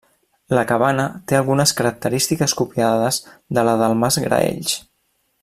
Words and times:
La 0.59 0.61
cabana 0.69 1.03
té 1.31 1.37
algunes 1.39 1.73
característiques 1.81 2.57
copiades 2.63 3.21
de 3.59 3.67
la 3.69 3.77
del 3.83 3.95
mas 4.05 4.19
Graells. 4.27 4.75